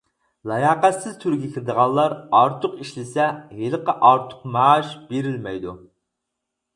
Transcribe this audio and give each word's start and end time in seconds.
«لاياقەتسىز» 0.51 1.17
تۈرىگە 1.23 1.49
كىرىدىغانلار 1.57 2.15
ئارتۇق 2.39 2.79
ئىشلىسە 2.85 3.27
ھېلىقى 3.59 3.95
ئارتۇق 4.09 4.49
مائاش 4.57 4.95
بېرىلمەيدۇ. 5.11 5.75